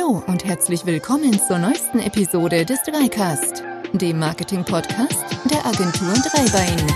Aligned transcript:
Hallo 0.00 0.22
und 0.26 0.44
herzlich 0.44 0.86
willkommen 0.86 1.38
zur 1.46 1.58
neuesten 1.58 1.98
Episode 1.98 2.64
des 2.64 2.82
Dreicast, 2.84 3.62
dem 3.92 4.18
Marketing-Podcast 4.18 5.24
der 5.50 5.66
Agentur 5.66 6.12
Dreibein. 6.14 6.86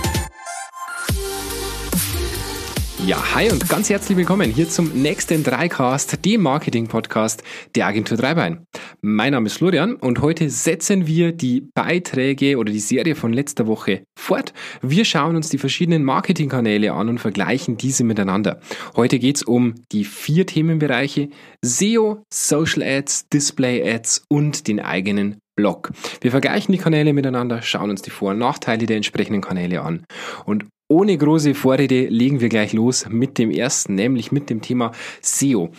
Ja, 3.05 3.35
hi 3.35 3.51
und 3.51 3.67
ganz 3.69 3.89
herzlich 3.89 4.17
willkommen 4.17 4.49
hier 4.49 4.69
zum 4.69 4.89
nächsten 4.89 5.43
Dreicast, 5.43 6.25
dem 6.25 6.41
Marketing-Podcast 6.41 7.43
der 7.75 7.87
Agentur 7.87 8.17
Dreibein. 8.17 8.65
Mein 9.07 9.33
Name 9.33 9.45
ist 9.45 9.57
Florian 9.57 9.97
und 9.97 10.23
heute 10.23 10.49
setzen 10.49 11.05
wir 11.05 11.31
die 11.31 11.61
Beiträge 11.75 12.57
oder 12.57 12.73
die 12.73 12.79
Serie 12.79 13.13
von 13.13 13.33
letzter 13.33 13.67
Woche 13.67 14.01
fort. 14.17 14.51
Wir 14.81 15.05
schauen 15.05 15.35
uns 15.35 15.47
die 15.47 15.59
verschiedenen 15.59 16.03
Marketingkanäle 16.03 16.91
an 16.91 17.09
und 17.09 17.19
vergleichen 17.19 17.77
diese 17.77 18.03
miteinander. 18.03 18.59
Heute 18.95 19.19
geht 19.19 19.35
es 19.35 19.43
um 19.43 19.75
die 19.91 20.05
vier 20.05 20.47
Themenbereiche 20.47 21.29
SEO, 21.61 22.23
Social 22.33 22.81
Ads, 22.81 23.29
Display 23.29 23.87
Ads 23.87 24.25
und 24.27 24.67
den 24.67 24.79
eigenen 24.79 25.37
Blog. 25.55 25.91
Wir 26.21 26.31
vergleichen 26.31 26.71
die 26.71 26.79
Kanäle 26.79 27.13
miteinander, 27.13 27.61
schauen 27.61 27.91
uns 27.91 28.01
die 28.01 28.09
Vor- 28.09 28.31
und 28.31 28.39
Nachteile 28.39 28.87
der 28.87 28.95
entsprechenden 28.95 29.41
Kanäle 29.41 29.83
an. 29.83 30.03
Und 30.45 30.65
ohne 30.87 31.15
große 31.15 31.53
Vorrede 31.53 32.07
legen 32.07 32.41
wir 32.41 32.49
gleich 32.49 32.73
los 32.73 33.05
mit 33.07 33.37
dem 33.37 33.51
ersten, 33.51 33.93
nämlich 33.93 34.31
mit 34.31 34.49
dem 34.49 34.63
Thema 34.63 34.93
SEO. 35.21 35.69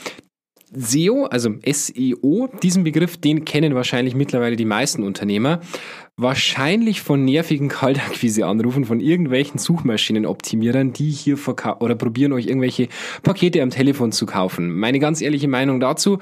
SEO, 0.74 1.26
also 1.26 1.54
SEO, 1.64 2.48
diesen 2.62 2.84
Begriff, 2.84 3.16
den 3.16 3.44
kennen 3.44 3.74
wahrscheinlich 3.74 4.14
mittlerweile 4.14 4.56
die 4.56 4.64
meisten 4.64 5.02
Unternehmer. 5.02 5.60
Wahrscheinlich 6.18 7.02
von 7.02 7.26
nervigen 7.26 7.68
Kaltakquise-Anrufen 7.68 8.86
von 8.86 9.00
irgendwelchen 9.00 9.58
Suchmaschinenoptimierern, 9.58 10.94
die 10.94 11.10
hier 11.10 11.36
oder 11.78 11.94
probieren 11.94 12.32
euch 12.32 12.46
irgendwelche 12.46 12.88
Pakete 13.22 13.60
am 13.60 13.68
Telefon 13.68 14.12
zu 14.12 14.24
kaufen. 14.24 14.74
Meine 14.78 14.98
ganz 14.98 15.20
ehrliche 15.20 15.46
Meinung 15.46 15.78
dazu, 15.78 16.18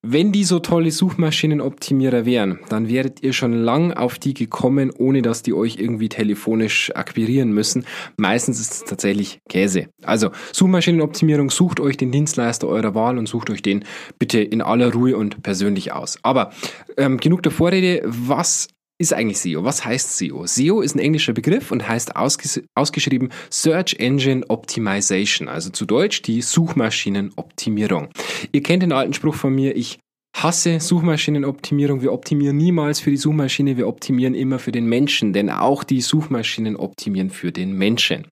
wenn 0.00 0.32
die 0.32 0.44
so 0.44 0.60
tolle 0.60 0.90
Suchmaschinenoptimierer 0.90 2.24
wären, 2.24 2.60
dann 2.70 2.88
wäret 2.88 3.22
ihr 3.22 3.34
schon 3.34 3.52
lang 3.52 3.92
auf 3.92 4.18
die 4.18 4.32
gekommen, 4.32 4.90
ohne 4.90 5.20
dass 5.20 5.42
die 5.42 5.52
euch 5.52 5.76
irgendwie 5.78 6.08
telefonisch 6.08 6.90
akquirieren 6.94 7.52
müssen. 7.52 7.84
Meistens 8.16 8.60
ist 8.60 8.72
es 8.72 8.84
tatsächlich 8.84 9.40
Käse. 9.48 9.88
Also 10.02 10.30
Suchmaschinenoptimierung, 10.52 11.50
sucht 11.50 11.80
euch 11.80 11.98
den 11.98 12.12
Dienstleister 12.12 12.66
eurer 12.66 12.94
Wahl 12.94 13.18
und 13.18 13.28
sucht 13.28 13.50
euch 13.50 13.60
den 13.60 13.84
bitte 14.18 14.40
in 14.40 14.62
aller 14.62 14.92
Ruhe 14.92 15.18
und 15.18 15.42
persönlich 15.42 15.92
aus. 15.92 16.18
Aber 16.22 16.50
ähm, 16.96 17.18
genug 17.18 17.42
der 17.42 17.52
Vorrede. 17.52 18.02
Was 18.04 18.68
ist 19.04 19.12
eigentlich 19.12 19.38
SEO? 19.38 19.64
Was 19.64 19.84
heißt 19.84 20.16
SEO? 20.16 20.46
SEO 20.46 20.80
ist 20.80 20.96
ein 20.96 20.98
englischer 20.98 21.32
Begriff 21.32 21.70
und 21.70 21.86
heißt 21.86 22.16
ausges 22.16 22.62
ausgeschrieben 22.74 23.30
Search 23.50 23.96
Engine 23.98 24.44
Optimization, 24.48 25.48
also 25.48 25.70
zu 25.70 25.84
Deutsch 25.84 26.22
die 26.22 26.42
Suchmaschinenoptimierung. 26.42 28.08
Ihr 28.52 28.62
kennt 28.62 28.82
den 28.82 28.92
alten 28.92 29.14
Spruch 29.14 29.34
von 29.34 29.54
mir, 29.54 29.76
ich 29.76 29.98
hasse 30.34 30.80
Suchmaschinenoptimierung. 30.80 32.02
Wir 32.02 32.12
optimieren 32.12 32.56
niemals 32.56 32.98
für 33.00 33.10
die 33.10 33.16
Suchmaschine, 33.16 33.76
wir 33.76 33.86
optimieren 33.86 34.34
immer 34.34 34.58
für 34.58 34.72
den 34.72 34.86
Menschen, 34.86 35.32
denn 35.32 35.50
auch 35.50 35.84
die 35.84 36.00
Suchmaschinen 36.00 36.76
optimieren 36.76 37.30
für 37.30 37.52
den 37.52 37.72
Menschen. 37.72 38.26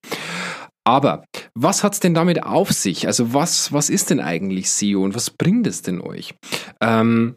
Aber 0.85 1.25
was 1.55 1.85
hat's 1.85 2.01
denn 2.01 2.15
damit 2.15 2.43
auf 2.43 2.73
sich? 2.73 3.07
Also 3.07 3.33
was, 3.33 3.73
was 3.73 3.89
ist 3.89 4.11
denn 4.11 4.21
eigentlich 4.21 4.71
SEO 4.71 5.05
und 5.05 5.15
was 5.15 5.31
bringt 5.31 5.67
es 5.67 5.83
denn 5.83 6.01
euch? 6.01 6.35
Ähm, 6.81 7.37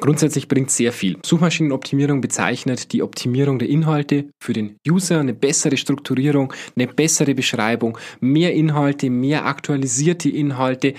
Grundsätzlich 0.00 0.48
bringt 0.48 0.70
sehr 0.70 0.92
viel. 0.92 1.18
Suchmaschinenoptimierung 1.24 2.20
bezeichnet 2.20 2.92
die 2.92 3.02
Optimierung 3.02 3.58
der 3.58 3.68
Inhalte 3.68 4.28
für 4.38 4.52
den 4.52 4.76
User, 4.86 5.20
eine 5.20 5.34
bessere 5.34 5.76
Strukturierung, 5.76 6.52
eine 6.76 6.88
bessere 6.88 7.34
Beschreibung, 7.34 7.96
mehr 8.20 8.52
Inhalte, 8.52 9.08
mehr 9.08 9.46
aktualisierte 9.46 10.28
Inhalte, 10.28 10.94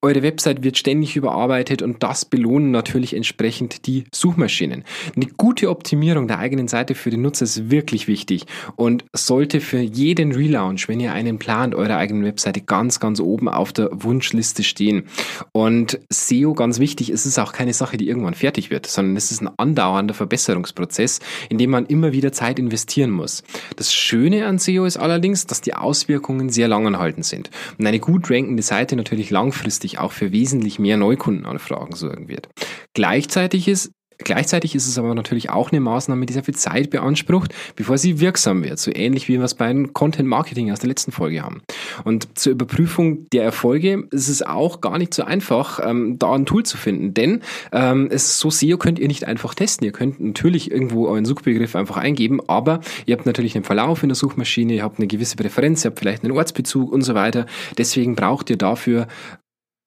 eure 0.00 0.22
Website 0.22 0.62
wird 0.62 0.78
ständig 0.78 1.16
überarbeitet 1.16 1.82
und 1.82 2.04
das 2.04 2.24
belohnen 2.24 2.70
natürlich 2.70 3.16
entsprechend 3.16 3.88
die 3.88 4.04
Suchmaschinen. 4.14 4.84
Eine 5.16 5.26
gute 5.36 5.70
Optimierung 5.70 6.28
der 6.28 6.38
eigenen 6.38 6.68
Seite 6.68 6.94
für 6.94 7.10
den 7.10 7.22
Nutzer 7.22 7.44
ist 7.44 7.72
wirklich 7.72 8.06
wichtig 8.06 8.44
und 8.76 9.04
sollte 9.12 9.60
für 9.60 9.80
jeden 9.80 10.30
Relaunch, 10.30 10.86
wenn 10.86 11.00
ihr 11.00 11.12
einen 11.12 11.40
plant, 11.40 11.74
eurer 11.74 11.96
eigenen 11.96 12.24
Webseite 12.24 12.60
ganz, 12.60 13.00
ganz 13.00 13.18
oben 13.18 13.48
auf 13.48 13.72
der 13.72 13.90
Wunschliste 13.92 14.62
stehen. 14.62 15.04
Und 15.50 15.98
SEO, 16.10 16.54
ganz 16.54 16.78
wichtig, 16.78 17.10
es 17.10 17.26
ist 17.26 17.40
auch 17.40 17.52
keine 17.52 17.74
Sache, 17.74 17.96
die 17.96 18.08
irgendwann 18.08 18.34
fertig 18.34 18.70
wird, 18.70 18.86
sondern 18.86 19.16
es 19.16 19.32
ist 19.32 19.42
ein 19.42 19.50
andauernder 19.56 20.14
Verbesserungsprozess, 20.14 21.18
in 21.48 21.58
dem 21.58 21.70
man 21.70 21.86
immer 21.86 22.12
wieder 22.12 22.30
Zeit 22.30 22.60
investieren 22.60 23.10
muss. 23.10 23.42
Das 23.74 23.92
Schöne 23.92 24.46
an 24.46 24.58
SEO 24.58 24.84
ist 24.84 24.96
allerdings, 24.96 25.46
dass 25.46 25.60
die 25.60 25.74
Auswirkungen 25.74 26.50
sehr 26.50 26.68
langanhaltend 26.68 27.26
sind 27.26 27.50
und 27.78 27.86
eine 27.86 27.98
gut 27.98 28.30
rankende 28.30 28.62
Seite 28.62 28.94
natürlich 28.94 29.30
langfristig 29.30 29.87
langfristig 29.88 29.98
auch 29.98 30.12
für 30.12 30.32
wesentlich 30.32 30.78
mehr 30.78 30.96
Neukundenanfragen 30.96 31.94
sorgen 31.94 32.28
wird. 32.28 32.48
Gleichzeitig 32.94 33.68
ist 33.68 33.92
Gleichzeitig 34.24 34.74
ist 34.74 34.88
es 34.88 34.98
aber 34.98 35.14
natürlich 35.14 35.48
auch 35.48 35.70
eine 35.70 35.80
Maßnahme, 35.80 36.26
die 36.26 36.32
sehr 36.32 36.42
viel 36.42 36.56
Zeit 36.56 36.90
beansprucht, 36.90 37.54
bevor 37.76 37.98
sie 37.98 38.18
wirksam 38.18 38.64
wird. 38.64 38.80
So 38.80 38.90
ähnlich 38.92 39.28
wie 39.28 39.38
wir 39.38 39.44
es 39.44 39.54
beim 39.54 39.92
Content 39.92 40.28
Marketing 40.28 40.72
aus 40.72 40.80
der 40.80 40.88
letzten 40.88 41.12
Folge 41.12 41.42
haben. 41.42 41.62
Und 42.04 42.36
zur 42.36 42.52
Überprüfung 42.52 43.26
der 43.32 43.44
Erfolge 43.44 44.08
ist 44.10 44.28
es 44.28 44.42
auch 44.42 44.80
gar 44.80 44.98
nicht 44.98 45.14
so 45.14 45.22
einfach, 45.22 45.78
ähm, 45.84 46.18
da 46.18 46.32
ein 46.32 46.46
Tool 46.46 46.64
zu 46.64 46.76
finden. 46.76 47.14
Denn 47.14 47.42
ähm, 47.70 48.08
es 48.10 48.40
so 48.40 48.50
SEO 48.50 48.76
könnt 48.76 48.98
ihr 48.98 49.06
nicht 49.06 49.24
einfach 49.24 49.54
testen. 49.54 49.84
Ihr 49.84 49.92
könnt 49.92 50.18
natürlich 50.18 50.72
irgendwo 50.72 51.06
euren 51.06 51.24
Suchbegriff 51.24 51.76
einfach 51.76 51.96
eingeben, 51.96 52.40
aber 52.48 52.80
ihr 53.06 53.16
habt 53.16 53.24
natürlich 53.24 53.54
einen 53.54 53.64
Verlauf 53.64 54.02
in 54.02 54.08
der 54.08 54.16
Suchmaschine, 54.16 54.74
ihr 54.74 54.82
habt 54.82 54.98
eine 54.98 55.06
gewisse 55.06 55.36
Präferenz, 55.36 55.84
ihr 55.84 55.90
habt 55.90 56.00
vielleicht 56.00 56.24
einen 56.24 56.32
Ortsbezug 56.32 56.90
und 56.90 57.02
so 57.02 57.14
weiter. 57.14 57.46
Deswegen 57.78 58.16
braucht 58.16 58.50
ihr 58.50 58.56
dafür 58.56 59.06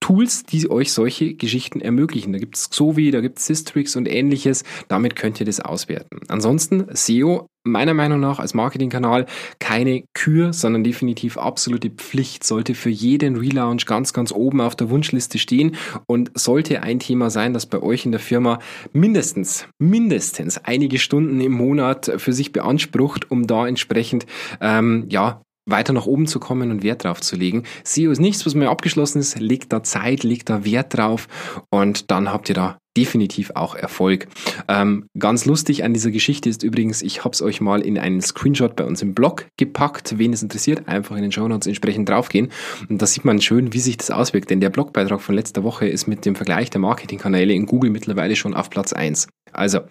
Tools, 0.01 0.43
die 0.43 0.69
euch 0.69 0.91
solche 0.91 1.35
Geschichten 1.35 1.79
ermöglichen. 1.79 2.33
Da 2.33 2.39
gibt 2.39 2.57
es 2.57 2.69
Xovi, 2.69 3.11
da 3.11 3.21
gibt 3.21 3.39
es 3.39 3.45
Systrix 3.45 3.95
und 3.95 4.07
ähnliches. 4.07 4.63
Damit 4.89 5.15
könnt 5.15 5.39
ihr 5.39 5.45
das 5.45 5.61
auswerten. 5.61 6.19
Ansonsten 6.27 6.87
SEO 6.91 7.47
meiner 7.63 7.93
Meinung 7.93 8.19
nach 8.19 8.39
als 8.39 8.53
Marketingkanal 8.53 9.27
keine 9.59 10.03
Kür, 10.13 10.51
sondern 10.53 10.83
definitiv 10.83 11.37
absolute 11.37 11.91
Pflicht, 11.91 12.43
sollte 12.43 12.73
für 12.73 12.89
jeden 12.89 13.37
Relaunch 13.37 13.85
ganz, 13.85 14.13
ganz 14.13 14.31
oben 14.31 14.61
auf 14.61 14.75
der 14.75 14.89
Wunschliste 14.89 15.37
stehen 15.37 15.75
und 16.07 16.31
sollte 16.33 16.81
ein 16.81 16.99
Thema 16.99 17.29
sein, 17.29 17.53
das 17.53 17.67
bei 17.67 17.81
euch 17.81 18.05
in 18.05 18.11
der 18.11 18.19
Firma 18.19 18.59
mindestens, 18.93 19.67
mindestens 19.77 20.57
einige 20.57 20.97
Stunden 20.97 21.39
im 21.39 21.51
Monat 21.51 22.11
für 22.17 22.33
sich 22.33 22.51
beansprucht, 22.51 23.29
um 23.29 23.45
da 23.45 23.67
entsprechend, 23.67 24.25
ähm, 24.59 25.05
ja, 25.09 25.43
weiter 25.65 25.93
nach 25.93 26.05
oben 26.05 26.27
zu 26.27 26.39
kommen 26.39 26.71
und 26.71 26.83
Wert 26.83 27.03
drauf 27.03 27.21
zu 27.21 27.35
legen. 27.35 27.63
SEO 27.83 28.11
ist 28.11 28.19
nichts, 28.19 28.45
was 28.45 28.55
mir 28.55 28.69
abgeschlossen 28.69 29.19
ist. 29.19 29.39
Legt 29.39 29.71
da 29.73 29.83
Zeit, 29.83 30.23
legt 30.23 30.49
da 30.49 30.65
Wert 30.65 30.97
drauf 30.97 31.27
und 31.69 32.11
dann 32.11 32.31
habt 32.31 32.49
ihr 32.49 32.55
da 32.55 32.77
definitiv 32.97 33.51
auch 33.55 33.75
Erfolg. 33.75 34.27
Ähm, 34.67 35.05
ganz 35.17 35.45
lustig 35.45 35.83
an 35.83 35.93
dieser 35.93 36.11
Geschichte 36.11 36.49
ist 36.49 36.63
übrigens, 36.63 37.01
ich 37.01 37.23
habe 37.23 37.33
es 37.33 37.41
euch 37.41 37.61
mal 37.61 37.81
in 37.81 37.97
einen 37.97 38.21
Screenshot 38.21 38.75
bei 38.75 38.83
uns 38.83 39.01
im 39.01 39.13
Blog 39.13 39.47
gepackt. 39.57 40.17
Wen 40.17 40.33
es 40.33 40.43
interessiert, 40.43 40.87
einfach 40.87 41.15
in 41.15 41.21
den 41.21 41.31
Show 41.31 41.47
Notes 41.47 41.67
entsprechend 41.67 42.09
draufgehen. 42.09 42.51
Und 42.89 43.01
da 43.01 43.05
sieht 43.05 43.23
man 43.23 43.41
schön, 43.41 43.73
wie 43.73 43.79
sich 43.79 43.97
das 43.97 44.11
auswirkt. 44.11 44.49
Denn 44.49 44.59
der 44.59 44.69
Blogbeitrag 44.69 45.21
von 45.21 45.35
letzter 45.35 45.63
Woche 45.63 45.87
ist 45.87 46.07
mit 46.07 46.25
dem 46.25 46.35
Vergleich 46.35 46.69
der 46.69 46.81
Marketingkanäle 46.81 47.53
in 47.53 47.65
Google 47.65 47.91
mittlerweile 47.91 48.35
schon 48.35 48.53
auf 48.53 48.69
Platz 48.69 48.91
1. 48.91 49.27
Also 49.53 49.81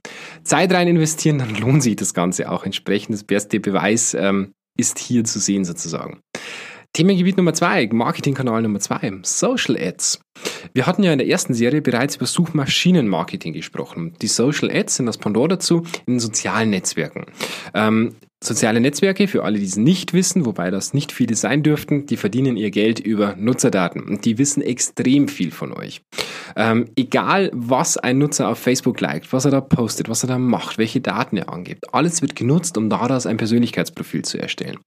Zeit 0.42 0.72
rein 0.72 0.88
investieren, 0.88 1.38
dann 1.38 1.54
lohnt 1.60 1.82
sich 1.82 1.96
das 1.96 2.12
Ganze 2.12 2.50
auch 2.50 2.64
entsprechend. 2.64 3.14
Das 3.14 3.24
beste 3.24 3.60
Beweis 3.60 4.14
ähm, 4.14 4.52
ist 4.80 4.98
hier 4.98 5.24
zu 5.24 5.38
sehen 5.38 5.64
sozusagen. 5.64 6.20
Themengebiet 6.92 7.36
Nummer 7.36 7.54
zwei, 7.54 7.88
Marketingkanal 7.92 8.62
Nummer 8.62 8.80
zwei, 8.80 9.12
Social 9.22 9.76
Ads. 9.76 10.20
Wir 10.74 10.86
hatten 10.86 11.04
ja 11.04 11.12
in 11.12 11.18
der 11.18 11.28
ersten 11.28 11.54
Serie 11.54 11.82
bereits 11.82 12.16
über 12.16 12.26
Suchmaschinenmarketing 12.26 13.52
gesprochen. 13.52 14.16
Die 14.20 14.26
Social 14.26 14.70
Ads 14.70 14.96
sind 14.96 15.06
das 15.06 15.18
Pendant 15.18 15.52
dazu 15.52 15.84
in 16.06 16.18
sozialen 16.18 16.70
Netzwerken. 16.70 17.26
Ähm, 17.74 18.16
Soziale 18.42 18.80
Netzwerke, 18.80 19.28
für 19.28 19.44
alle, 19.44 19.58
die 19.58 19.66
es 19.66 19.76
nicht 19.76 20.14
wissen, 20.14 20.46
wobei 20.46 20.70
das 20.70 20.94
nicht 20.94 21.12
viele 21.12 21.34
sein 21.34 21.62
dürften, 21.62 22.06
die 22.06 22.16
verdienen 22.16 22.56
ihr 22.56 22.70
Geld 22.70 22.98
über 22.98 23.36
Nutzerdaten 23.36 24.02
und 24.02 24.24
die 24.24 24.38
wissen 24.38 24.62
extrem 24.62 25.28
viel 25.28 25.50
von 25.50 25.74
euch. 25.74 26.00
Ähm, 26.56 26.86
egal, 26.96 27.50
was 27.52 27.96
ein 27.96 28.18
Nutzer 28.18 28.48
auf 28.48 28.58
Facebook 28.58 29.00
liked, 29.00 29.32
was 29.32 29.44
er 29.44 29.50
da 29.50 29.60
postet, 29.60 30.08
was 30.08 30.24
er 30.24 30.28
da 30.28 30.38
macht, 30.38 30.78
welche 30.78 31.00
Daten 31.00 31.36
er 31.36 31.52
angibt, 31.52 31.92
alles 31.94 32.22
wird 32.22 32.36
genutzt, 32.36 32.76
um 32.76 32.90
daraus 32.90 33.26
ein 33.26 33.36
Persönlichkeitsprofil 33.36 34.22
zu 34.22 34.38
erstellen. 34.38 34.78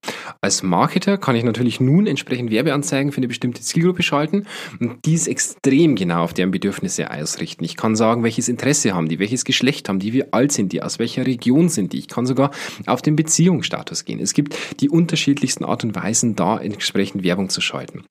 Als 0.42 0.63
Marketer 0.63 1.18
kann 1.18 1.36
ich 1.36 1.44
natürlich 1.44 1.80
nun 1.80 2.07
entsprechend 2.07 2.51
Werbeanzeigen 2.51 3.12
für 3.12 3.18
eine 3.18 3.27
bestimmte 3.27 3.62
Zielgruppe 3.62 4.04
schalten 4.04 4.45
und 4.80 5.06
dies 5.06 5.27
extrem 5.27 5.95
genau 5.95 6.24
auf 6.24 6.33
deren 6.33 6.51
Bedürfnisse 6.51 7.12
ausrichten. 7.12 7.63
Ich 7.63 7.75
kann 7.75 7.95
sagen, 7.95 8.24
welches 8.24 8.50
Interesse 8.50 8.94
haben 8.94 9.10
die, 9.10 9.19
welches 9.19 9.45
Geschlecht 9.45 9.89
haben 9.89 10.00
die, 10.00 10.13
wie 10.13 10.31
alt 10.33 10.51
sind 10.51 10.71
die, 10.71 10.81
aus 10.81 11.00
welcher 11.00 11.25
Region 11.25 11.69
sind 11.69 11.94
die. 11.94 12.00
Ich 12.00 12.07
kann 12.07 12.25
sogar 12.25 12.51
auf 12.86 13.01
den 13.01 13.15
Beziehungsstatus 13.15 14.06
gehen. 14.06 14.19
Es 14.19 14.33
gibt 14.33 14.56
die 14.80 14.89
unterschiedlichsten 14.89 15.65
Art 15.65 15.83
und 15.83 15.95
Weisen, 15.95 16.36
da 16.36 16.57
entsprechend 16.57 17.24
Werbung 17.24 17.50
zu 17.50 17.62
schalten. 17.62 18.04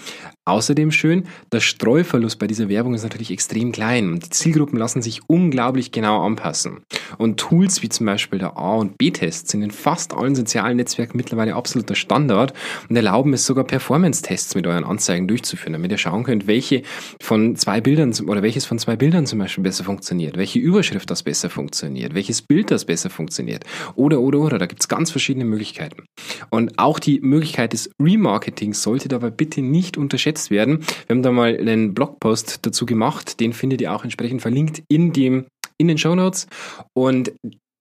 Außerdem 0.45 0.91
schön, 0.91 1.25
der 1.53 1.61
Streuverlust 1.61 2.39
bei 2.39 2.47
dieser 2.47 2.69
Werbung 2.69 2.95
ist 2.95 3.03
natürlich 3.03 3.31
extrem 3.31 3.42
klein. 3.49 4.21
Die 4.21 4.31
Zielgruppen 4.31 4.79
lassen 4.79 5.03
sich 5.03 5.21
unglaublich 5.27 5.93
genau 5.93 6.25
anpassen. 6.25 6.83
Und 7.19 7.39
Tools 7.39 7.83
wie 7.83 7.89
zum 7.89 8.07
Beispiel 8.07 8.39
der 8.39 8.57
A- 8.57 8.77
und 8.77 8.99
B-Test 8.99 9.49
sind 9.49 9.63
in 9.63 9.71
fast 9.71 10.15
allen 10.15 10.35
sozialen 10.35 10.77
Netzwerken 10.77 11.17
mittlerweile 11.17 11.55
absoluter 11.55 11.95
Standard 11.95 12.53
und 12.89 12.97
erlauben 12.97 13.33
es 13.33 13.47
sogar 13.47 13.65
Performance-Tests 13.65 14.55
mit 14.55 14.67
euren 14.67 14.85
Anzeigen 14.85 15.29
durchzuführen, 15.29 15.73
damit 15.75 15.91
ihr 15.91 15.99
schauen 15.99 16.25
könnt, 16.25 16.47
welche 16.47 16.83
von 17.21 17.57
zwei 17.57 17.81
Bildern 17.81 18.13
oder 18.27 18.43
welches 18.43 18.65
von 18.65 18.79
zwei 18.79 18.97
Bildern 18.97 19.27
zum 19.27 19.39
Beispiel 19.39 19.65
besser 19.65 19.85
funktioniert, 19.85 20.37
welche 20.37 20.59
Überschrift 20.59 21.11
das 21.11 21.23
besser 21.23 21.51
funktioniert, 21.51 22.15
welches 22.15 22.43
Bild 22.43 22.71
das 22.71 22.85
besser 22.85 23.11
funktioniert 23.11 23.65
oder, 23.95 24.21
oder, 24.21 24.41
oder. 24.41 24.59
Da 24.59 24.67
gibt 24.67 24.83
es 24.83 24.89
ganz 24.89 25.11
verschiedene 25.11 25.45
Möglichkeiten. 25.45 26.05
Und 26.51 26.79
auch 26.79 26.99
die 26.99 27.21
Möglichkeit 27.21 27.73
des 27.73 27.91
Remarketings 28.01 28.83
sollte 28.83 29.09
dabei 29.09 29.31
bitte 29.31 29.63
nicht 29.63 29.97
unterschätzt 29.97 30.51
werden. 30.51 30.81
Wir 31.07 31.15
haben 31.15 31.23
da 31.23 31.33
mal 31.33 31.57
einen 31.57 31.95
Blogpost 31.95 32.61
dazu 32.63 32.87
gemacht, 32.87 33.32
den 33.41 33.53
findet 33.53 33.81
ihr 33.81 33.93
auch 33.93 34.05
entsprechend 34.05 34.43
verlinkt 34.43 34.83
in 34.89 35.13
dem 35.13 35.47
in 35.79 35.89
den 35.89 35.99
Show 35.99 36.15
Notes. 36.15 36.47
Und 36.95 37.33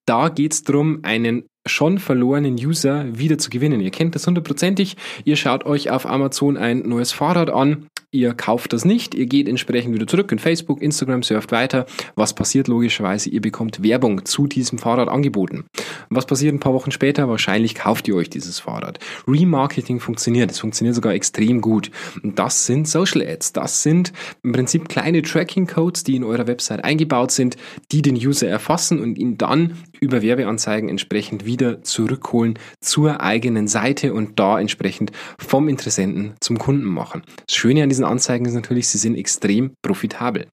da 0.05 0.29
geht 0.29 0.53
es 0.53 0.63
darum, 0.63 0.99
einen 1.03 1.45
schon 1.67 1.99
verlorenen 1.99 2.55
User 2.55 3.05
wieder 3.17 3.37
zu 3.37 3.49
gewinnen. 3.49 3.81
Ihr 3.81 3.91
kennt 3.91 4.15
das 4.15 4.25
hundertprozentig. 4.25 4.97
Ihr 5.25 5.35
schaut 5.35 5.65
euch 5.65 5.91
auf 5.91 6.05
Amazon 6.07 6.57
ein 6.57 6.79
neues 6.79 7.11
Fahrrad 7.11 7.51
an 7.51 7.87
Ihr 8.13 8.33
kauft 8.33 8.73
das 8.73 8.83
nicht, 8.83 9.15
ihr 9.15 9.25
geht 9.25 9.47
entsprechend 9.47 9.95
wieder 9.95 10.05
zurück 10.05 10.33
in 10.33 10.39
Facebook, 10.39 10.81
Instagram, 10.81 11.23
surft 11.23 11.53
weiter. 11.53 11.85
Was 12.15 12.33
passiert 12.33 12.67
logischerweise? 12.67 13.29
Ihr 13.29 13.39
bekommt 13.39 13.83
Werbung 13.83 14.25
zu 14.25 14.47
diesem 14.47 14.79
Fahrrad 14.79 15.07
angeboten. 15.07 15.63
Was 16.09 16.25
passiert 16.25 16.53
ein 16.53 16.59
paar 16.59 16.73
Wochen 16.73 16.91
später? 16.91 17.29
Wahrscheinlich 17.29 17.73
kauft 17.73 18.09
ihr 18.09 18.15
euch 18.15 18.29
dieses 18.29 18.59
Fahrrad. 18.59 18.99
Remarketing 19.29 20.01
funktioniert. 20.01 20.51
Es 20.51 20.59
funktioniert 20.59 20.93
sogar 20.93 21.13
extrem 21.13 21.61
gut. 21.61 21.89
Und 22.21 22.37
das 22.37 22.65
sind 22.65 22.85
Social 22.85 23.21
Ads. 23.21 23.53
Das 23.53 23.81
sind 23.81 24.11
im 24.43 24.51
Prinzip 24.51 24.89
kleine 24.89 25.21
Tracking-Codes, 25.21 26.03
die 26.03 26.17
in 26.17 26.25
eurer 26.25 26.47
Website 26.47 26.83
eingebaut 26.83 27.31
sind, 27.31 27.55
die 27.93 28.01
den 28.01 28.15
User 28.15 28.49
erfassen 28.49 28.99
und 28.99 29.17
ihn 29.17 29.37
dann 29.37 29.77
über 30.01 30.21
Werbeanzeigen 30.21 30.89
entsprechend 30.89 31.45
wieder 31.45 31.81
zurückholen 31.83 32.59
zur 32.81 33.21
eigenen 33.21 33.69
Seite 33.69 34.13
und 34.13 34.37
da 34.37 34.59
entsprechend 34.59 35.13
vom 35.37 35.69
Interessenten 35.69 36.33
zum 36.41 36.57
Kunden 36.57 36.85
machen. 36.85 37.21
Das 37.47 37.55
Schöne 37.55 37.83
an 37.83 37.89
diesen 38.01 38.11
Anzeigen 38.11 38.45
ist 38.45 38.55
natürlich, 38.55 38.87
sie 38.87 38.97
sind 38.97 39.15
extrem 39.15 39.75
profitabel. 39.83 40.47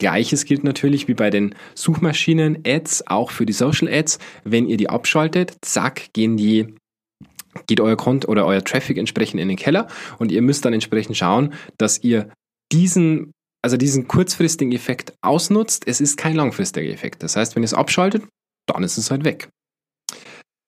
Gleiches 0.00 0.44
gilt 0.44 0.64
natürlich 0.64 1.08
wie 1.08 1.14
bei 1.14 1.30
den 1.30 1.54
Suchmaschinen-Ads, 1.74 3.06
auch 3.06 3.30
für 3.30 3.46
die 3.46 3.52
Social 3.52 3.86
Ads. 3.86 4.18
Wenn 4.44 4.66
ihr 4.66 4.76
die 4.76 4.88
abschaltet, 4.88 5.56
zack, 5.62 6.12
gehen 6.12 6.36
die 6.36 6.74
geht 7.66 7.80
euer 7.80 7.96
Konto 7.96 8.28
oder 8.28 8.46
euer 8.46 8.62
Traffic 8.62 8.96
entsprechend 8.96 9.40
in 9.40 9.48
den 9.48 9.56
Keller 9.56 9.88
und 10.18 10.30
ihr 10.30 10.40
müsst 10.40 10.64
dann 10.64 10.72
entsprechend 10.72 11.16
schauen, 11.16 11.52
dass 11.78 12.02
ihr 12.02 12.32
diesen 12.72 13.32
also 13.62 13.76
diesen 13.76 14.08
kurzfristigen 14.08 14.72
Effekt 14.72 15.12
ausnutzt. 15.20 15.82
Es 15.86 16.00
ist 16.00 16.16
kein 16.16 16.34
langfristiger 16.34 16.90
Effekt. 16.90 17.22
Das 17.22 17.36
heißt, 17.36 17.54
wenn 17.54 17.62
ihr 17.62 17.66
es 17.66 17.74
abschaltet, 17.74 18.24
dann 18.66 18.82
ist 18.84 18.96
es 18.96 19.10
halt 19.10 19.24
weg. 19.24 19.50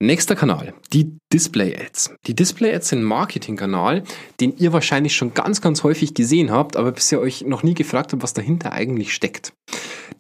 Nächster 0.03 0.35
Kanal, 0.35 0.75
die 0.93 1.17
Display 1.33 1.77
Ads. 1.77 2.17
Die 2.27 2.35
Display 2.35 2.75
Ads 2.75 2.89
sind 2.89 2.99
ein 2.99 3.05
Marketingkanal, 3.05 4.03
den 4.41 4.57
ihr 4.57 4.73
wahrscheinlich 4.73 5.15
schon 5.15 5.33
ganz, 5.33 5.61
ganz 5.61 5.85
häufig 5.85 6.13
gesehen 6.13 6.51
habt, 6.51 6.77
aber 6.77 6.91
bisher 6.91 7.21
euch 7.21 7.43
noch 7.47 7.63
nie 7.63 7.75
gefragt 7.75 8.13
habt, 8.13 8.21
was 8.21 8.35
dahinter 8.35 8.73
eigentlich 8.73 9.15
steckt. 9.15 9.53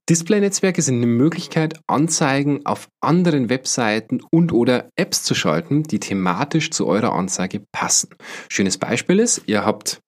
Display-Netzwerke 0.08 0.82
sind 0.82 0.98
eine 0.98 1.06
Möglichkeit, 1.06 1.80
Anzeigen 1.88 2.64
auf 2.64 2.86
anderen 3.00 3.48
Webseiten 3.48 4.20
und 4.30 4.52
oder 4.52 4.88
Apps 4.94 5.24
zu 5.24 5.34
schalten, 5.34 5.82
die 5.82 5.98
thematisch 5.98 6.70
zu 6.70 6.86
eurer 6.86 7.12
Anzeige 7.12 7.64
passen. 7.72 8.10
Schönes 8.48 8.78
Beispiel 8.78 9.18
ist, 9.18 9.42
ihr 9.46 9.64
habt 9.64 10.00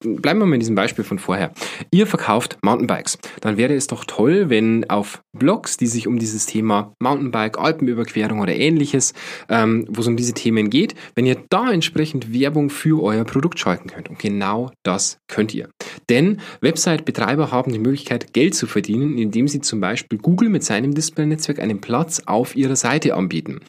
bleiben 0.00 0.40
wir 0.40 0.46
mal 0.46 0.54
in 0.54 0.60
diesem 0.60 0.74
Beispiel 0.74 1.04
von 1.04 1.18
vorher. 1.18 1.52
Ihr 1.90 2.06
verkauft 2.06 2.58
Mountainbikes. 2.62 3.18
Dann 3.40 3.56
wäre 3.56 3.74
es 3.74 3.86
doch 3.86 4.04
toll, 4.04 4.50
wenn 4.50 4.88
auf 4.90 5.22
Blogs, 5.36 5.76
die 5.76 5.86
sich 5.86 6.06
um 6.06 6.18
dieses 6.18 6.46
Thema 6.46 6.94
Mountainbike, 7.00 7.58
Alpenüberquerung 7.58 8.40
oder 8.40 8.54
ähnliches, 8.54 9.14
ähm, 9.48 9.86
wo 9.88 10.00
es 10.00 10.06
um 10.06 10.16
diese 10.16 10.34
Themen 10.34 10.70
geht, 10.70 10.94
wenn 11.14 11.26
ihr 11.26 11.36
da 11.48 11.70
entsprechend 11.70 12.32
Werbung 12.32 12.70
für 12.70 13.02
euer 13.02 13.24
Produkt 13.24 13.58
schalten 13.58 13.88
könnt. 13.88 14.08
Und 14.08 14.18
genau 14.18 14.70
das 14.82 15.18
könnt 15.28 15.54
ihr. 15.54 15.68
Denn 16.08 16.40
Website-Betreiber 16.60 17.50
haben 17.50 17.72
die 17.72 17.78
Möglichkeit, 17.78 18.32
Geld 18.32 18.54
zu 18.54 18.66
verdienen, 18.66 19.18
indem 19.18 19.48
sie 19.48 19.60
zum 19.60 19.80
Beispiel 19.80 20.18
Google 20.18 20.48
mit 20.48 20.64
seinem 20.64 20.94
Display-Netzwerk 20.94 21.58
einen 21.58 21.80
Platz 21.80 22.22
auf 22.26 22.56
ihrer 22.56 22.76
Seite 22.76 23.14
anbieten. 23.14 23.60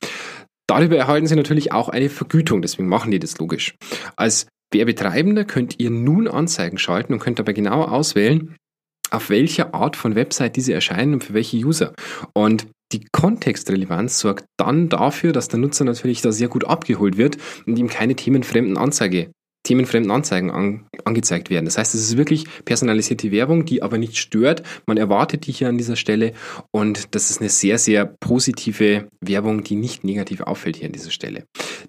Darüber 0.70 0.98
erhalten 0.98 1.28
sie 1.28 1.36
natürlich 1.36 1.72
auch 1.72 1.88
eine 1.88 2.10
Vergütung, 2.10 2.62
deswegen 2.62 2.90
machen 2.90 3.10
die 3.10 3.20
das 3.20 3.38
logisch. 3.38 3.76
Als 4.18 4.48
Werbetreibender 4.72 5.46
könnt 5.46 5.80
ihr 5.80 5.90
nun 5.90 6.28
Anzeigen 6.28 6.78
schalten 6.78 7.14
und 7.14 7.20
könnt 7.20 7.40
dabei 7.40 7.54
genau 7.54 7.84
auswählen, 7.84 8.56
auf 9.12 9.30
welcher 9.30 9.74
Art 9.74 9.96
von 9.96 10.16
Website 10.16 10.56
diese 10.56 10.74
erscheinen 10.74 11.14
und 11.14 11.24
für 11.24 11.34
welche 11.34 11.58
User. 11.58 11.94
Und 12.34 12.68
die 12.92 13.06
Kontextrelevanz 13.12 14.20
sorgt 14.20 14.46
dann 14.58 14.90
dafür, 14.90 15.34
dass 15.34 15.48
der 15.48 15.60
Nutzer 15.60 15.86
natürlich 15.86 16.22
da 16.22 16.32
sehr 16.32 16.48
gut 16.48 16.66
abgeholt 16.66 17.18
wird 17.18 17.38
und 17.66 17.78
ihm 17.78 17.88
keine 17.88 18.16
themenfremden 18.16 18.78
Anzeige 18.78 19.32
themenfremden 19.68 20.12
Anzeigen 20.12 20.50
an, 20.50 20.86
angezeigt 21.04 21.50
werden. 21.50 21.66
Das 21.66 21.78
heißt, 21.78 21.94
es 21.94 22.02
ist 22.02 22.18
wirklich 22.18 22.46
personalisierte 22.64 23.32
Werbung, 23.32 23.66
die 23.66 23.84
aber 23.84 23.98
nicht 23.98 24.18
stört. 24.18 24.64
Man 24.86 24.98
erwartet 24.98 25.46
die 25.46 25.52
hier 25.52 25.68
an 25.68 25.78
dieser 25.78 25.98
Stelle 25.98 26.32
und 26.72 27.14
das 27.16 27.30
ist 27.30 27.42
eine 27.42 27.50
sehr, 27.50 27.78
sehr 27.78 28.06
positive 28.06 29.08
Werbung, 29.22 29.64
die 29.64 29.76
nicht 29.76 30.04
negativ 30.04 30.42
auffällt 30.42 30.78
hier 30.78 30.88
an 30.88 30.94
dieser 30.94 31.12
Stelle. 31.12 31.44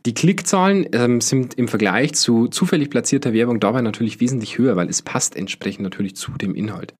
Die 0.07 0.15
Klickzahlen 0.15 0.87
ähm, 0.93 1.21
sind 1.21 1.55
im 1.55 1.69
Vergleich 1.69 2.15
zu 2.15 2.49
zufällig 2.49 2.91
platzierter 2.91 3.33
Werbung 3.33 3.61
dabei 3.61 3.81
natürlich 3.81 4.21
wesentlich 4.21 4.59
höher, 4.59 4.77
weil 4.77 4.89
es 4.89 5.03
passt 5.03 5.37
entsprechend 5.37 5.83
natürlich 5.83 6.17
zu 6.17 6.33
dem 6.33 6.55
Inhalt. 6.55 6.95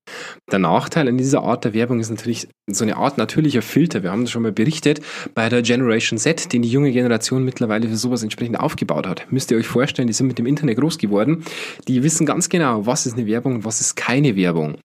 Der 0.51 0.59
Nachteil 0.59 1.07
an 1.07 1.17
dieser 1.17 1.43
Art 1.43 1.65
der 1.65 1.73
Werbung 1.73 1.99
ist 1.99 2.09
natürlich 2.09 2.47
so 2.67 2.83
eine 2.83 2.97
Art 2.97 3.17
natürlicher 3.17 3.61
Filter. 3.61 4.03
Wir 4.03 4.11
haben 4.11 4.21
das 4.21 4.31
schon 4.31 4.43
mal 4.43 4.51
berichtet 4.51 5.01
bei 5.33 5.49
der 5.49 5.61
Generation 5.61 6.19
Z, 6.19 6.53
den 6.53 6.61
die 6.61 6.69
junge 6.69 6.91
Generation 6.91 7.43
mittlerweile 7.43 7.87
für 7.87 7.97
sowas 7.97 8.23
entsprechend 8.23 8.59
aufgebaut 8.59 9.07
hat. 9.07 9.27
Müsst 9.31 9.51
ihr 9.51 9.57
euch 9.57 9.67
vorstellen, 9.67 10.07
die 10.07 10.13
sind 10.13 10.27
mit 10.27 10.37
dem 10.37 10.45
Internet 10.45 10.68
groß 10.75 10.97
geworden. 10.97 11.43
Die 11.87 12.03
wissen 12.03 12.25
ganz 12.25 12.49
genau, 12.49 12.85
was 12.85 13.05
ist 13.05 13.17
eine 13.17 13.25
Werbung 13.27 13.55
und 13.55 13.65
was 13.65 13.81
ist 13.81 13.95
keine 13.95 14.35
Werbung. 14.35 14.77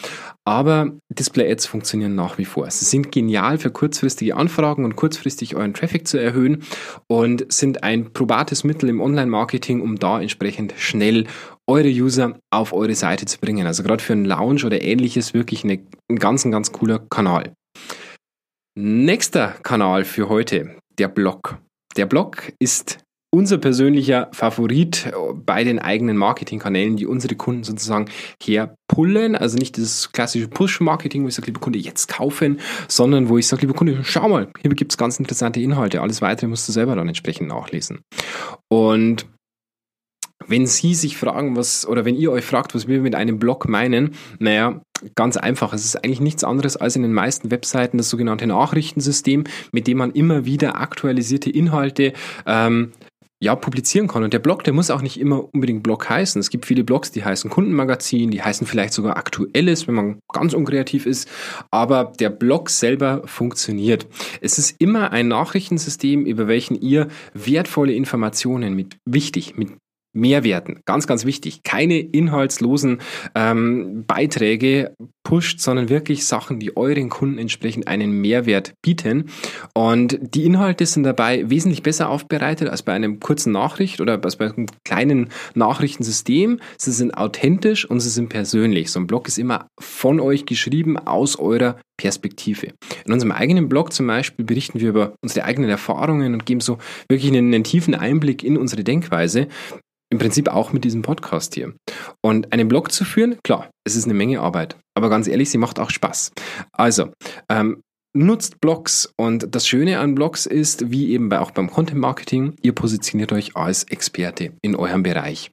Aber 0.46 0.92
Display-Ads 1.08 1.66
funktionieren 1.66 2.14
nach 2.14 2.36
wie 2.38 2.44
vor. 2.44 2.70
Sie 2.70 2.84
sind 2.84 3.12
genial 3.12 3.58
für 3.58 3.70
kurzfristige 3.70 4.36
Anfragen 4.36 4.84
und 4.84 4.96
kurzfristig 4.96 5.56
euren 5.56 5.72
Traffic 5.72 6.06
zu 6.06 6.18
erhöhen 6.18 6.62
und 7.08 7.50
sind 7.52 7.82
ein 7.82 8.12
probates 8.12 8.64
Mittel 8.64 8.88
im 8.88 9.00
Online-Marketing, 9.00 9.80
um 9.80 9.98
da 9.98 10.20
entsprechend 10.20 10.74
schnell 10.76 11.26
eure 11.66 11.88
User 11.88 12.38
auf 12.50 12.72
eure 12.72 12.94
Seite 12.94 13.24
zu 13.26 13.38
bringen. 13.38 13.66
Also 13.66 13.82
gerade 13.82 14.02
für 14.02 14.12
einen 14.12 14.26
Lounge 14.26 14.66
oder 14.66 14.82
ähnliches 14.82 15.32
wirklich 15.32 15.64
eine, 15.64 15.80
ein 16.10 16.18
ganz, 16.18 16.44
ganz 16.44 16.72
cooler 16.72 16.98
Kanal. 16.98 17.54
Nächster 18.76 19.54
Kanal 19.62 20.04
für 20.04 20.28
heute, 20.28 20.76
der 20.98 21.08
Blog. 21.08 21.58
Der 21.96 22.06
Blog 22.06 22.52
ist 22.58 23.03
unser 23.34 23.58
persönlicher 23.58 24.28
Favorit 24.30 25.12
bei 25.44 25.64
den 25.64 25.80
eigenen 25.80 26.16
Marketingkanälen, 26.16 26.96
die 26.96 27.04
unsere 27.04 27.34
Kunden 27.34 27.64
sozusagen 27.64 28.06
herpullen. 28.40 29.34
Also 29.34 29.58
nicht 29.58 29.76
das 29.76 30.12
klassische 30.12 30.46
Push-Marketing, 30.46 31.24
wo 31.24 31.28
ich 31.28 31.34
sage, 31.34 31.46
lieber 31.46 31.58
Kunde, 31.58 31.80
jetzt 31.80 32.06
kaufen, 32.06 32.60
sondern 32.86 33.28
wo 33.28 33.36
ich 33.36 33.48
sage, 33.48 33.62
lieber 33.62 33.74
Kunde, 33.74 33.98
schau 34.04 34.28
mal, 34.28 34.52
hier 34.62 34.70
gibt 34.70 34.92
es 34.92 34.98
ganz 34.98 35.18
interessante 35.18 35.60
Inhalte. 35.60 36.00
Alles 36.00 36.22
weitere 36.22 36.46
musst 36.46 36.68
du 36.68 36.72
selber 36.72 36.94
dann 36.94 37.08
entsprechend 37.08 37.48
nachlesen. 37.48 38.02
Und 38.68 39.26
wenn 40.46 40.66
Sie 40.66 40.94
sich 40.94 41.16
fragen, 41.16 41.56
was, 41.56 41.88
oder 41.88 42.04
wenn 42.04 42.14
ihr 42.14 42.30
euch 42.30 42.44
fragt, 42.44 42.74
was 42.74 42.86
wir 42.86 43.00
mit 43.00 43.16
einem 43.16 43.38
Blog 43.40 43.68
meinen, 43.68 44.14
naja, 44.38 44.80
ganz 45.14 45.36
einfach. 45.36 45.72
Es 45.72 45.84
ist 45.84 45.96
eigentlich 45.96 46.20
nichts 46.20 46.44
anderes 46.44 46.76
als 46.76 46.96
in 46.96 47.02
den 47.02 47.12
meisten 47.12 47.50
Webseiten 47.50 47.98
das 47.98 48.10
sogenannte 48.10 48.46
Nachrichtensystem, 48.46 49.44
mit 49.72 49.86
dem 49.86 49.98
man 49.98 50.12
immer 50.12 50.44
wieder 50.44 50.80
aktualisierte 50.80 51.50
Inhalte 51.50 52.12
ähm, 52.46 52.92
ja, 53.40 53.54
publizieren 53.56 54.08
kann. 54.08 54.24
Und 54.24 54.32
der 54.32 54.38
Blog, 54.38 54.64
der 54.64 54.72
muss 54.72 54.90
auch 54.90 55.02
nicht 55.02 55.20
immer 55.20 55.52
unbedingt 55.52 55.82
Blog 55.82 56.08
heißen. 56.08 56.40
Es 56.40 56.50
gibt 56.50 56.66
viele 56.66 56.84
Blogs, 56.84 57.10
die 57.10 57.24
heißen 57.24 57.50
Kundenmagazin, 57.50 58.30
die 58.30 58.42
heißen 58.42 58.66
vielleicht 58.66 58.94
sogar 58.94 59.16
Aktuelles, 59.16 59.86
wenn 59.86 59.94
man 59.94 60.20
ganz 60.32 60.54
unkreativ 60.54 61.06
ist. 61.06 61.28
Aber 61.70 62.12
der 62.18 62.30
Blog 62.30 62.70
selber 62.70 63.22
funktioniert. 63.26 64.06
Es 64.40 64.58
ist 64.58 64.80
immer 64.80 65.12
ein 65.12 65.28
Nachrichtensystem, 65.28 66.24
über 66.24 66.48
welchen 66.48 66.80
ihr 66.80 67.08
wertvolle 67.34 67.92
Informationen 67.92 68.74
mit 68.74 68.96
wichtig, 69.04 69.56
mit 69.56 69.72
Mehrwerten. 70.14 70.80
Ganz, 70.86 71.06
ganz 71.06 71.26
wichtig. 71.26 71.62
Keine 71.62 71.98
inhaltslosen 71.98 73.00
ähm, 73.34 74.04
Beiträge 74.06 74.94
pusht, 75.24 75.60
sondern 75.60 75.88
wirklich 75.88 76.26
Sachen, 76.26 76.60
die 76.60 76.76
euren 76.76 77.08
Kunden 77.08 77.38
entsprechend 77.38 77.88
einen 77.88 78.20
Mehrwert 78.20 78.74
bieten. 78.82 79.30
Und 79.74 80.18
die 80.20 80.44
Inhalte 80.44 80.86
sind 80.86 81.02
dabei 81.02 81.48
wesentlich 81.50 81.82
besser 81.82 82.10
aufbereitet 82.10 82.68
als 82.68 82.82
bei 82.82 82.92
einem 82.92 83.20
kurzen 83.20 83.52
Nachricht 83.52 84.00
oder 84.00 84.22
als 84.22 84.36
bei 84.36 84.50
einem 84.50 84.66
kleinen 84.84 85.30
Nachrichtensystem. 85.54 86.60
Sie 86.78 86.92
sind 86.92 87.12
authentisch 87.12 87.84
und 87.88 88.00
sie 88.00 88.10
sind 88.10 88.28
persönlich. 88.28 88.90
So 88.90 89.00
ein 89.00 89.06
Blog 89.06 89.28
ist 89.28 89.38
immer 89.38 89.66
von 89.80 90.20
euch 90.20 90.46
geschrieben 90.46 90.98
aus 90.98 91.38
eurer 91.38 91.76
Perspektive. 91.96 92.68
In 93.06 93.12
unserem 93.12 93.32
eigenen 93.32 93.68
Blog 93.68 93.92
zum 93.92 94.06
Beispiel 94.06 94.44
berichten 94.44 94.80
wir 94.80 94.88
über 94.88 95.14
unsere 95.22 95.44
eigenen 95.44 95.70
Erfahrungen 95.70 96.34
und 96.34 96.44
geben 96.44 96.60
so 96.60 96.78
wirklich 97.08 97.30
einen, 97.30 97.54
einen 97.54 97.64
tiefen 97.64 97.94
Einblick 97.94 98.42
in 98.42 98.56
unsere 98.56 98.82
Denkweise 98.82 99.46
im 100.14 100.18
Prinzip 100.18 100.48
auch 100.48 100.72
mit 100.72 100.84
diesem 100.84 101.02
Podcast 101.02 101.54
hier. 101.54 101.74
Und 102.22 102.52
einen 102.52 102.68
Blog 102.68 102.92
zu 102.92 103.04
führen, 103.04 103.36
klar, 103.42 103.68
es 103.82 103.96
ist 103.96 104.04
eine 104.04 104.14
Menge 104.14 104.40
Arbeit. 104.40 104.76
Aber 104.96 105.10
ganz 105.10 105.26
ehrlich, 105.26 105.50
sie 105.50 105.58
macht 105.58 105.80
auch 105.80 105.90
Spaß. 105.90 106.30
Also, 106.72 107.10
ähm, 107.48 107.82
nutzt 108.14 108.60
Blogs 108.60 109.12
und 109.16 109.54
das 109.54 109.66
Schöne 109.66 109.98
an 109.98 110.14
Blogs 110.14 110.46
ist, 110.46 110.90
wie 110.92 111.12
eben 111.12 111.32
auch 111.32 111.50
beim 111.50 111.68
Content 111.68 112.00
Marketing, 112.00 112.54
ihr 112.62 112.72
positioniert 112.72 113.32
euch 113.32 113.56
als 113.56 113.84
Experte 113.84 114.52
in 114.62 114.76
eurem 114.76 115.02
Bereich. 115.02 115.50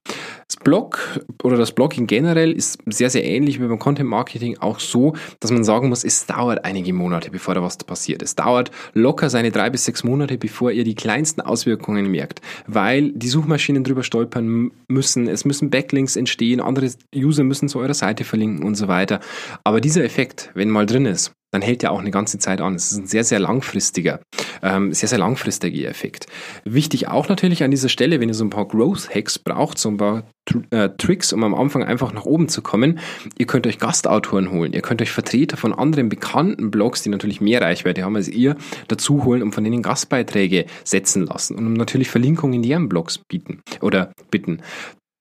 Das 0.48 0.58
Blog 0.58 1.20
oder 1.42 1.58
das 1.58 1.72
Blogging 1.72 2.06
generell 2.06 2.52
ist 2.52 2.78
sehr, 2.86 3.10
sehr 3.10 3.24
ähnlich 3.24 3.60
wie 3.60 3.66
beim 3.66 3.80
Content 3.80 4.10
Marketing 4.10 4.60
auch 4.60 4.80
so, 4.80 5.16
dass 5.40 5.50
man 5.50 5.64
sagen 5.64 5.90
muss, 5.90 6.04
es 6.04 6.28
dauert 6.28 6.64
einige 6.64 6.94
Monate, 6.94 7.32
bevor 7.32 7.56
da 7.56 7.64
was 7.64 7.78
passiert. 7.78 8.22
Es 8.22 8.36
dauert 8.36 8.70
locker 8.94 9.32
seine 9.32 9.52
drei 9.52 9.72
bis 9.72 9.86
sechs 9.86 10.04
Monate, 10.04 10.38
bevor 10.38 10.72
ihr 10.72 10.84
die 10.84 10.96
kleinsten 10.96 11.42
Auswirkungen 11.42 12.12
merkt, 12.12 12.42
weil 12.68 13.12
die 13.14 13.30
Suchmaschinen 13.30 13.84
drüber 13.84 14.04
stolpern 14.04 14.72
müssen, 14.88 15.28
es 15.28 15.46
müssen 15.46 15.72
Backlinks 15.72 16.16
entstehen, 16.16 16.62
andere 16.62 16.92
User 17.16 17.44
müssen 17.44 17.70
zu 17.70 17.80
eurer 17.80 17.96
Seite 17.96 18.24
verlinken 18.24 18.64
und 18.64 18.76
so 18.76 18.88
weiter. 18.88 19.20
Aber 19.64 19.82
dieser 19.82 20.04
Effekt, 20.04 20.52
wenn 20.54 20.70
mal 20.70 20.86
drin 20.86 21.08
ist, 21.08 21.34
dann 21.52 21.62
hält 21.62 21.82
der 21.82 21.92
auch 21.92 22.00
eine 22.00 22.12
ganze 22.12 22.40
Zeit 22.40 22.62
an. 22.62 22.76
Es 22.76 22.92
ist 22.92 22.98
ein 22.98 23.08
sehr, 23.08 23.24
sehr 23.24 23.40
langfristiger, 23.40 24.22
ähm, 24.64 24.94
sehr, 24.94 25.10
sehr 25.10 25.20
langfristiger 25.20 25.88
Effekt. 25.90 26.28
Wichtig 26.64 27.08
auch 27.08 27.30
natürlich 27.30 27.64
an 27.64 27.72
dieser 27.72 27.90
Stelle, 27.90 28.20
wenn 28.20 28.30
ihr 28.30 28.36
so 28.36 28.46
ein 28.46 28.50
paar 28.50 28.68
Growth 28.68 29.14
Hacks 29.14 29.38
braucht, 29.38 29.78
so 29.78 29.90
ein 29.90 29.98
paar 29.98 30.24
äh, 30.72 30.90
Tricks, 30.98 31.34
um 31.34 31.44
am 31.44 31.54
Anfang 31.54 31.84
einfach 31.84 32.14
nach 32.14 32.26
oben 32.26 32.48
zu 32.48 32.62
kommen. 32.62 33.00
Ihr 33.38 33.46
könnt 33.46 33.68
euch 33.68 33.80
Gastautoren 33.80 34.52
holen, 34.52 34.74
ihr 34.74 34.82
könnt 34.82 35.02
euch 35.02 35.12
Vertreter 35.12 35.58
von 35.58 35.74
anderen 35.74 36.10
bekannten 36.10 36.72
Blogs, 36.72 37.04
die 37.04 37.10
natürlich 37.10 37.42
mehr 37.42 37.62
Reichweite 37.62 38.04
haben 38.04 38.16
als 38.16 38.28
ihr, 38.28 38.56
dazu 38.88 39.24
holen 39.24 39.44
und 39.44 39.54
von 39.54 39.64
denen 39.64 39.82
Gastbeiträge 39.82 40.66
setzen 40.84 41.26
lassen 41.26 41.56
und 41.56 41.68
um 41.68 41.74
natürlich 41.74 42.10
Verlinkungen 42.10 42.56
in 42.56 42.64
deren 42.64 42.90
Blogs 42.90 43.18
bieten 43.18 43.62
oder 43.82 44.14
bitten. 44.32 44.62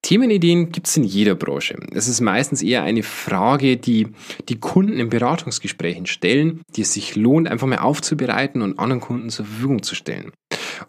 Themenideen 0.03 0.73
gibt 0.73 0.89
es 0.89 0.97
in 0.97 1.05
jeder 1.05 1.35
Branche. 1.35 1.77
Es 1.93 2.09
ist 2.09 2.21
meistens 2.21 2.63
eher 2.63 2.83
eine 2.83 3.03
Frage, 3.03 3.77
die 3.77 4.09
die 4.49 4.59
Kunden 4.59 4.99
in 4.99 5.11
Beratungsgesprächen 5.11 6.07
stellen, 6.07 6.63
die 6.75 6.83
es 6.83 6.95
sich 6.95 7.17
lohnt, 7.17 7.49
einfach 7.49 7.67
mal 7.67 7.79
aufzubereiten 7.79 8.63
und 8.63 8.79
anderen 8.79 9.01
Kunden 9.01 9.31
zur 9.31 9.45
Verfügung 9.45 9.83
zu 9.83 9.95
stellen. 9.95 10.33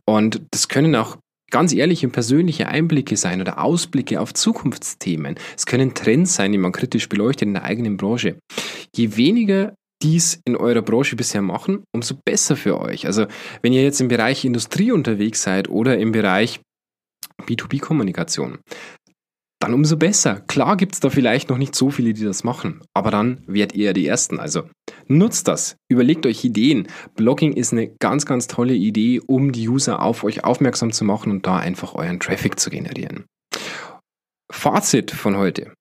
Und 0.06 0.42
das 0.52 0.70
können 0.70 0.96
auch 0.96 1.18
ganz 1.52 1.74
ehrliche 1.74 2.08
persönliche 2.08 2.68
Einblicke 2.68 3.18
sein 3.18 3.42
oder 3.42 3.62
Ausblicke 3.62 4.22
auf 4.22 4.34
Zukunftsthemen. 4.34 5.36
Es 5.56 5.66
können 5.66 5.94
Trends 5.94 6.36
sein, 6.36 6.52
die 6.52 6.58
man 6.58 6.72
kritisch 6.72 7.10
beleuchtet 7.10 7.48
in 7.48 7.54
der 7.54 7.64
eigenen 7.64 7.98
Branche. 7.98 8.38
Je 8.96 9.18
weniger 9.18 9.76
dies 10.02 10.40
in 10.46 10.56
eurer 10.56 10.82
Branche 10.82 11.16
bisher 11.16 11.42
machen, 11.42 11.84
umso 11.94 12.16
besser 12.26 12.56
für 12.56 12.80
euch. 12.80 13.06
Also 13.06 13.28
wenn 13.62 13.74
ihr 13.74 13.84
jetzt 13.84 14.02
im 14.02 14.08
Bereich 14.08 14.46
Industrie 14.46 14.92
unterwegs 14.92 15.44
seid 15.44 15.70
oder 15.70 15.98
im 16.00 16.12
Bereich 16.12 16.62
B2B-Kommunikation, 17.46 18.60
dann 19.62 19.74
umso 19.74 19.96
besser. 19.96 20.42
Klar 20.48 20.76
gibt 20.76 20.96
es 20.96 21.00
da 21.00 21.10
vielleicht 21.10 21.50
noch 21.50 21.58
nicht 21.58 21.76
so 21.76 21.92
viele, 21.92 22.14
die 22.14 22.24
das 22.24 22.44
machen, 22.44 22.82
aber 22.94 23.12
dann 23.12 23.44
werdet 23.48 23.76
ihr 23.76 23.94
die 23.94 24.08
Ersten. 24.08 24.40
Also 24.40 24.64
nutzt 25.08 25.48
das, 25.48 25.78
überlegt 25.88 26.26
euch 26.26 26.44
Ideen. 26.44 26.88
Blogging 27.16 27.54
ist 27.54 27.72
eine 27.72 27.88
ganz, 28.00 28.26
ganz 28.26 28.48
tolle 28.48 28.74
Idee, 28.74 29.22
um 29.26 29.52
die 29.52 29.70
User 29.70 30.02
auf 30.02 30.24
euch 30.24 30.44
aufmerksam 30.44 30.92
zu 30.92 31.06
machen 31.06 31.32
und 31.32 31.46
da 31.46 31.58
einfach 31.58 31.94
euren 31.94 32.20
Traffic 32.20 32.60
zu 32.60 32.70
generieren. 32.70 33.26
Fazit 34.52 35.12
von 35.12 35.38
heute. 35.38 35.74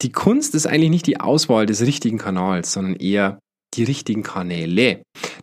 Die 0.00 0.10
Kunst 0.10 0.54
ist 0.54 0.66
eigentlich 0.66 0.90
nicht 0.90 1.06
die 1.06 1.20
Auswahl 1.20 1.66
des 1.66 1.82
richtigen 1.82 2.18
Kanals, 2.18 2.72
sondern 2.72 2.96
eher 2.96 3.38
die 3.74 3.84
richtigen 3.84 4.22
Kanäle. 4.22 5.02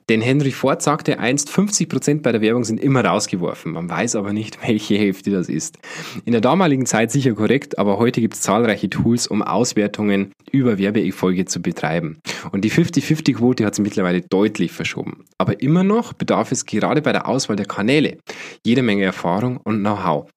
Denn 0.10 0.22
Henry 0.22 0.52
Ford 0.52 0.82
sagte 0.82 1.20
einst, 1.20 1.50
50% 1.50 2.24
bei 2.24 2.32
der 2.32 2.42
Werbung 2.42 2.64
sind 2.64 2.80
immer 2.80 3.06
rausgeworfen. 3.06 3.72
Man 3.72 3.90
weiß 3.90 4.16
aber 4.16 4.34
nicht, 4.34 4.60
welche 4.68 4.98
Hälfte 4.98 5.32
das 5.32 5.50
ist. 5.50 5.78
In 6.26 6.32
der 6.32 6.42
damaligen 6.42 6.86
Zeit 6.86 7.12
sicher 7.12 7.34
korrekt, 7.34 7.78
aber 7.78 8.00
heute 8.00 8.20
gibt 8.20 8.34
es 8.34 8.42
zahlreiche 8.42 8.90
Tools, 8.90 9.28
um 9.28 9.44
Auswertungen 9.44 10.32
über 10.52 10.80
Werbeerfolge 10.80 11.46
zu 11.46 11.62
betreiben. 11.62 12.20
Und 12.52 12.66
die 12.66 12.72
50-50-Quote 12.72 13.66
hat 13.66 13.76
sich 13.76 13.84
mittlerweile 13.84 14.22
deutlich 14.22 14.72
verschoben. 14.72 15.26
Aber 15.38 15.62
immer 15.62 15.84
noch 15.84 16.14
bedarf 16.14 16.52
es 16.52 16.66
gerade 16.66 17.02
bei 17.02 17.12
der 17.12 17.28
Auswahl 17.28 17.56
der 17.56 17.68
Kanäle 17.68 18.18
jede 18.66 18.82
Menge 18.82 19.04
Erfahrung 19.04 19.58
und 19.58 19.80
Know-how 19.80 20.28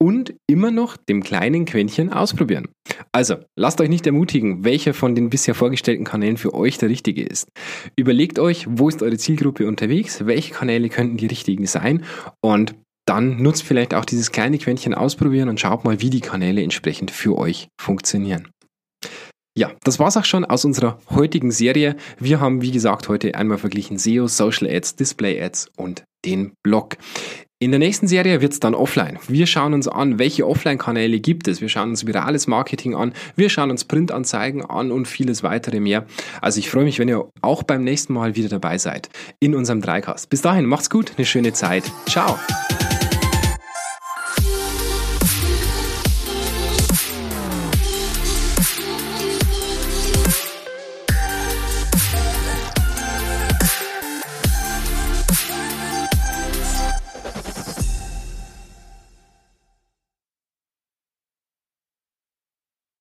und 0.00 0.34
immer 0.48 0.70
noch 0.70 0.96
dem 0.96 1.22
kleinen 1.22 1.64
Quäntchen 1.64 2.12
ausprobieren. 2.12 2.68
Also, 3.12 3.36
lasst 3.56 3.80
euch 3.80 3.88
nicht 3.88 4.06
ermutigen, 4.06 4.64
welcher 4.64 4.94
von 4.94 5.14
den 5.14 5.30
bisher 5.30 5.54
vorgestellten 5.54 6.04
Kanälen 6.04 6.36
für 6.36 6.54
euch 6.54 6.78
der 6.78 6.88
richtige 6.88 7.24
ist. 7.24 7.48
Überlegt 7.96 8.38
euch, 8.38 8.66
wo 8.68 8.88
ist 8.88 9.02
eure 9.02 9.18
Zielgruppe 9.18 9.66
unterwegs, 9.66 10.24
welche 10.26 10.54
Kanäle 10.54 10.88
könnten 10.88 11.16
die 11.16 11.26
richtigen 11.26 11.66
sein 11.66 12.04
und 12.40 12.74
dann 13.08 13.42
nutzt 13.42 13.62
vielleicht 13.62 13.94
auch 13.94 14.04
dieses 14.04 14.32
kleine 14.32 14.58
Quäntchen 14.58 14.92
ausprobieren 14.92 15.48
und 15.48 15.58
schaut 15.58 15.84
mal, 15.84 16.00
wie 16.00 16.10
die 16.10 16.20
Kanäle 16.20 16.62
entsprechend 16.62 17.10
für 17.10 17.38
euch 17.38 17.68
funktionieren. 17.80 18.48
Ja, 19.56 19.72
das 19.82 19.98
war's 19.98 20.16
auch 20.16 20.24
schon 20.24 20.44
aus 20.44 20.64
unserer 20.64 20.98
heutigen 21.10 21.50
Serie. 21.50 21.96
Wir 22.20 22.38
haben, 22.38 22.62
wie 22.62 22.70
gesagt, 22.70 23.08
heute 23.08 23.34
einmal 23.34 23.58
verglichen 23.58 23.98
SEO, 23.98 24.28
Social 24.28 24.68
Ads, 24.68 24.96
Display 24.96 25.42
Ads 25.42 25.68
und 25.76 26.04
den 26.24 26.52
Blog. 26.62 26.96
In 27.60 27.72
der 27.72 27.80
nächsten 27.80 28.06
Serie 28.06 28.40
wird's 28.40 28.60
dann 28.60 28.76
offline. 28.76 29.18
Wir 29.26 29.44
schauen 29.48 29.74
uns 29.74 29.88
an, 29.88 30.20
welche 30.20 30.46
Offline-Kanäle 30.46 31.18
gibt 31.18 31.48
es. 31.48 31.60
Wir 31.60 31.68
schauen 31.68 31.90
uns 31.90 32.06
virales 32.06 32.46
Marketing 32.46 32.94
an. 32.94 33.12
Wir 33.34 33.50
schauen 33.50 33.72
uns 33.72 33.84
Printanzeigen 33.84 34.64
an 34.64 34.92
und 34.92 35.08
vieles 35.08 35.42
weitere 35.42 35.80
mehr. 35.80 36.06
Also 36.40 36.60
ich 36.60 36.70
freue 36.70 36.84
mich, 36.84 37.00
wenn 37.00 37.08
ihr 37.08 37.28
auch 37.40 37.64
beim 37.64 37.82
nächsten 37.82 38.12
Mal 38.12 38.36
wieder 38.36 38.48
dabei 38.48 38.78
seid 38.78 39.08
in 39.40 39.56
unserem 39.56 39.80
Dreikast. 39.80 40.30
Bis 40.30 40.40
dahin, 40.40 40.66
macht's 40.66 40.88
gut, 40.88 41.14
eine 41.16 41.26
schöne 41.26 41.52
Zeit. 41.52 41.82
Ciao. 42.06 42.38